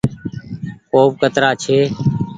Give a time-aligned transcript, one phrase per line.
[0.91, 1.77] ڪوپ ڪترآ ڇي۔